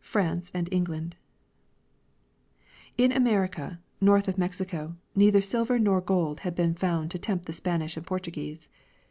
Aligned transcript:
France 0.00 0.50
and. 0.54 0.70
England. 0.72 1.16
In 2.96 3.12
America, 3.12 3.78
north 4.00 4.26
of 4.26 4.38
Mexico, 4.38 4.94
neither 5.14 5.42
silver 5.42 5.78
nor 5.78 6.00
gold 6.00 6.40
had 6.40 6.54
been 6.54 6.74
found 6.74 7.10
to 7.10 7.18
tempt 7.18 7.44
the 7.44 7.52
Spanish 7.52 7.94
and 7.98 8.06
Portuguese. 8.06 8.70